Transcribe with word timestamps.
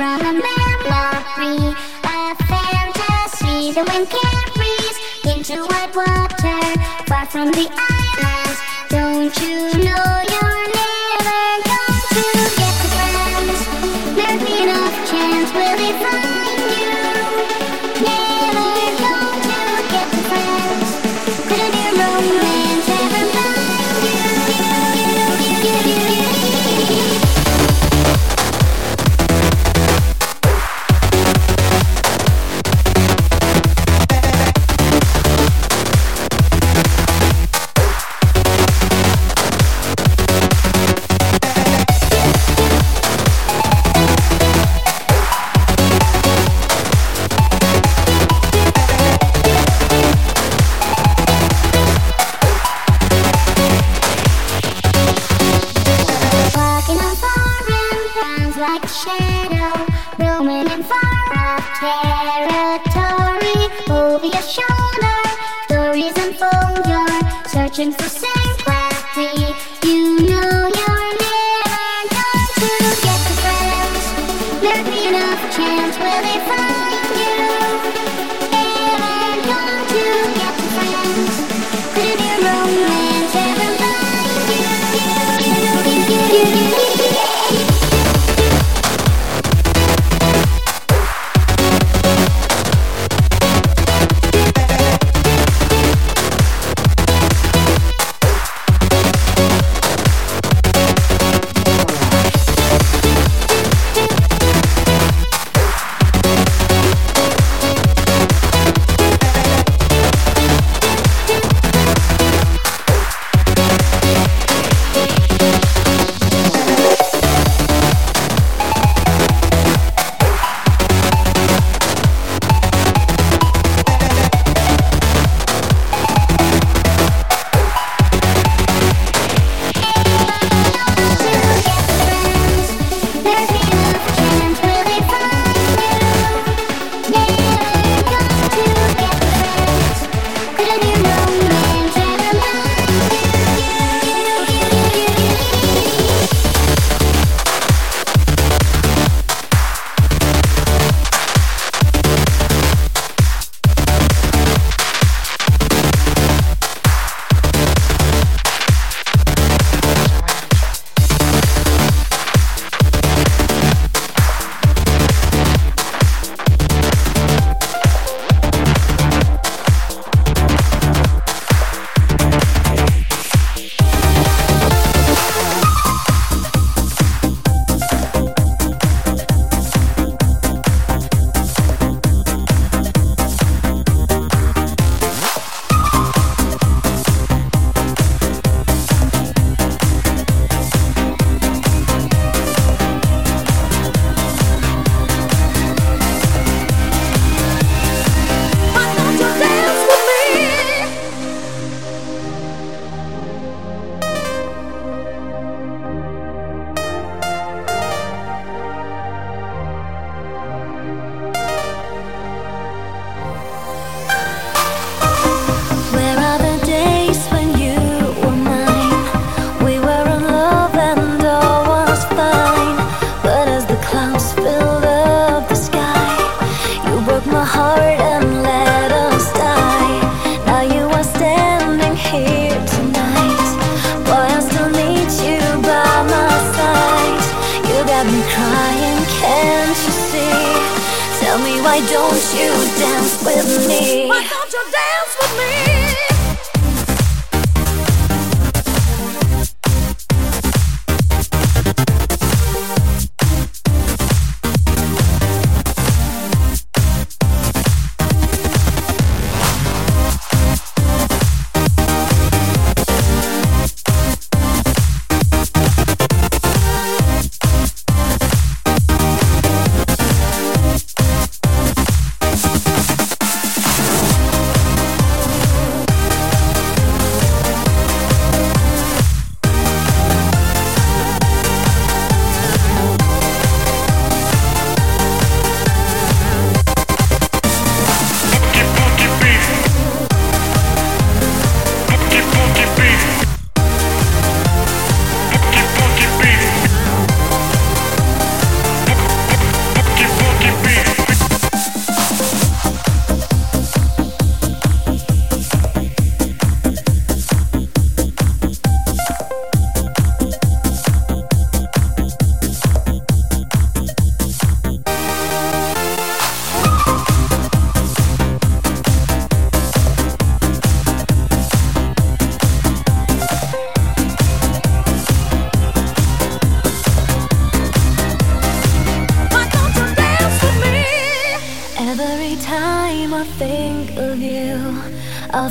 from 0.00 0.20
a 0.20 0.32
memory, 0.32 1.76
a 2.04 2.34
fantasy. 2.48 3.70
The 3.72 3.84
wind 3.84 4.08
carries 4.08 4.96
into 5.26 5.62
white 5.66 5.94
water, 5.94 6.80
far 7.04 7.26
from 7.26 7.50
the 7.50 7.68
islands. 7.68 8.60
Don't 8.88 9.36
you 9.42 9.84
know? 9.84 10.29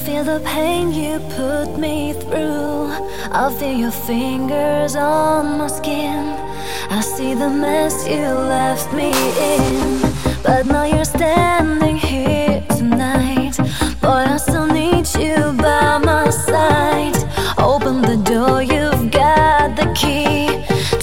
Feel 0.10 0.24
the 0.24 0.42
pain 0.44 0.92
you 0.92 1.20
put 1.38 1.78
me 1.78 2.14
through. 2.14 2.90
I 3.42 3.54
feel 3.60 3.78
your 3.84 3.92
fingers 3.92 4.96
on 4.96 5.60
my 5.60 5.68
skin. 5.68 6.24
I 6.98 7.00
see 7.02 7.36
the 7.36 7.50
mess 7.50 7.96
you 8.08 8.26
left 8.56 8.92
me 8.92 9.12
in. 9.54 10.02
But 10.42 10.66
now 10.66 10.86
you're 10.94 11.12
standing 11.20 11.98
here 11.98 12.64
tonight. 12.78 13.56
Boy, 14.02 14.24
I 14.36 14.38
still 14.38 14.66
need 14.82 15.06
you 15.24 15.38
by 15.68 16.00
my 16.00 16.30
side. 16.32 17.18
Open 17.60 18.02
the 18.02 18.18
door, 18.32 18.64
you've 18.64 19.12
got 19.12 19.76
the 19.80 19.88
key. 20.02 20.48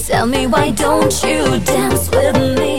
Tell 0.09 0.27
me, 0.27 0.47
why 0.47 0.71
don't 0.71 1.15
you 1.23 1.59
dance 1.73 2.09
with 2.11 2.35
me? 2.59 2.76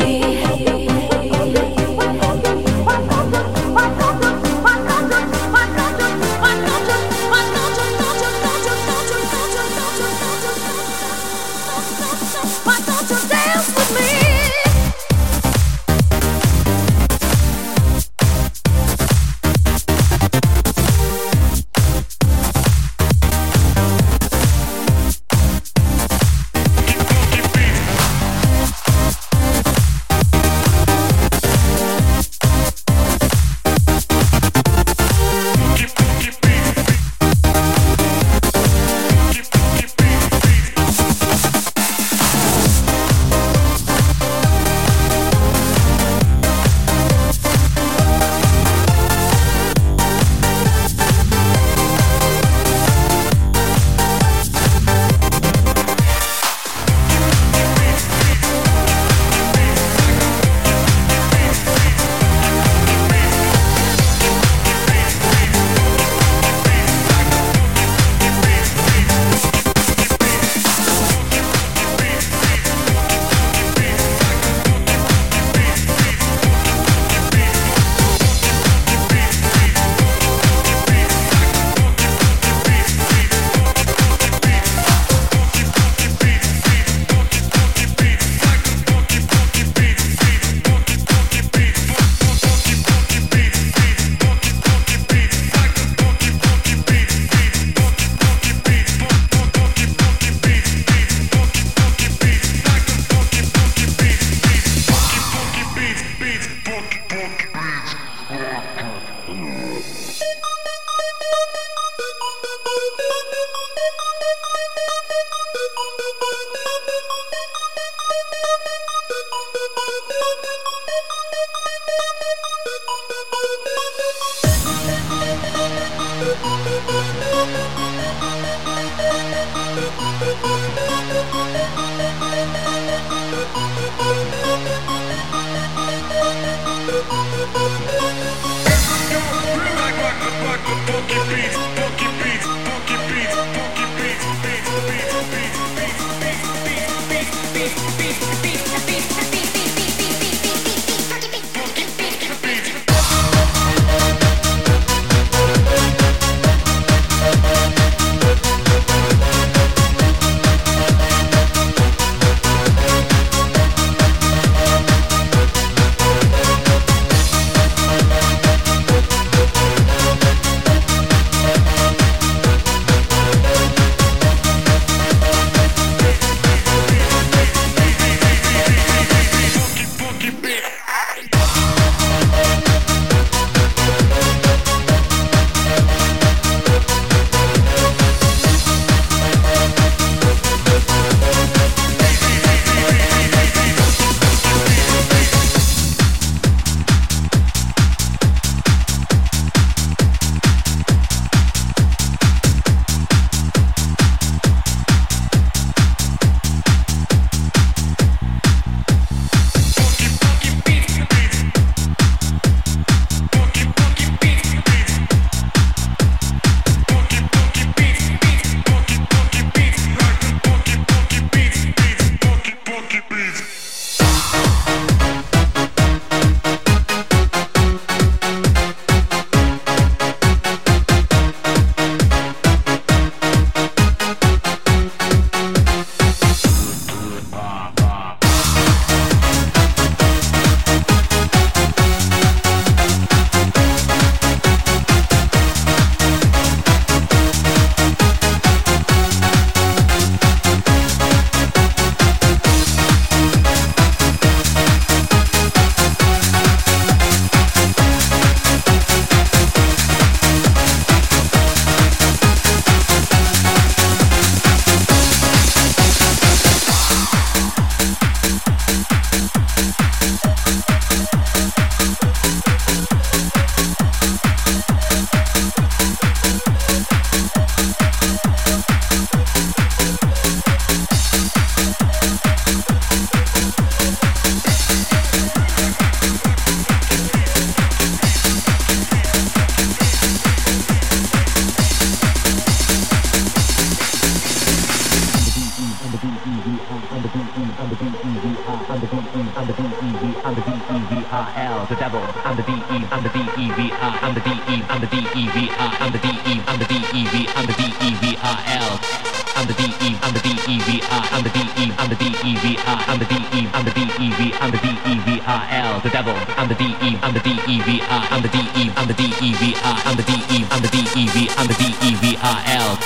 Devil. 316.59 316.69
I'm 316.75 316.75
the 316.75 316.75
D 316.75 316.81
E, 316.83 316.99
I'm 317.03 317.15
the 317.15 317.21
D 317.21 317.31
E 317.31 317.61
V 317.63 317.81
I, 317.83 318.09
I'm 318.11 318.23
the 318.23 318.29
D 318.29 318.39
E, 318.59 318.73
I'm 318.77 318.87
the 318.87 318.95
D 318.95 319.05
E 319.05 319.35
V 319.35 319.55
I, 319.63 319.83
I'm 319.87 319.97
the 319.97 320.03
D 320.03 320.13
E, 320.35 320.47
I'm 320.51 320.63
the 320.63 320.69
D 320.69 320.79
E 320.95 321.07
V, 321.09 321.29
I'm 321.39 321.47
the 321.47 321.55
D 321.55 321.65
E 321.87 321.95
V 321.95 322.17
I 322.21 322.43
L. 322.59 322.79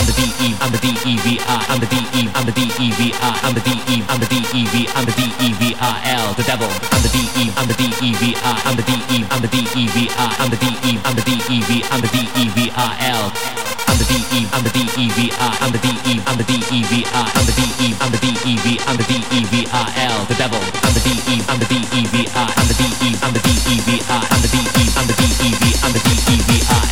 I'm 0.00 0.06
the 0.06 0.12
DE, 0.16 0.56
I'm 0.60 0.72
the 0.72 0.78
DEVI, 0.78 1.36
I'm 1.68 1.78
the 1.78 1.86
DE, 1.86 2.30
I'm 2.32 2.46
the 2.46 2.52
DEVI, 2.52 3.12
I'm 3.44 3.52
the 3.52 3.60
DE, 3.60 4.00
I'm 4.08 4.18
the 4.18 4.26
DEV, 4.32 4.88
I'm 4.96 5.04
the 5.04 5.12
DEVIL, 5.12 6.34
the 6.36 6.42
devil. 6.42 6.70
I'm 6.90 7.02
the 7.02 7.10
DE, 7.12 7.52
I'm 7.56 7.68
the 7.68 7.74
DEVI, 7.74 8.32
I'm 8.64 8.76
the 8.76 8.82
DE, 8.82 9.26
I'm 9.28 9.42
the 9.42 9.48
DEVI, 9.48 10.08
I'm 10.40 10.48
the 10.48 10.56
DE, 10.56 10.98
I'm 11.04 11.14
the 11.14 11.22
DEV, 11.22 11.84
I'm 11.92 12.00
the 12.00 12.08
DEVIL. 12.08 13.69
I'm 13.88 13.96
the 13.98 14.04
DE, 14.04 14.48
I'm 14.52 14.62
the 14.64 14.70
DEV, 14.70 15.32
I'm 15.38 15.72
the 15.72 15.78
DE, 15.78 16.20
I'm 16.26 16.36
the 16.36 16.44
DEV, 16.44 16.92
I'm 17.14 17.46
the 17.46 17.52
DE, 17.56 17.94
I'm 18.00 18.10
the 18.12 18.18
DEV, 18.18 18.66
I'm 18.86 18.96
the 18.96 19.04
DEVIL, 19.04 20.26
the 20.28 20.34
devil. 20.34 20.60
I'm 20.82 20.92
the 20.94 21.00
DE, 21.00 21.40
I'm 21.48 21.58
the 21.58 21.66
DEV, 21.66 22.14
I'm 22.34 22.66
the 22.68 22.74
DE, 22.74 23.16
I'm 23.22 23.32
the 23.32 23.40
DEV, 23.40 24.00
I'm 24.10 24.36
the 24.36 24.46
DE, 24.50 24.84
I'm 24.96 25.06
the 25.06 25.14
DEV, 25.14 25.62
I'm 25.84 25.92
the 25.92 26.00
DEVIL. 26.00 26.90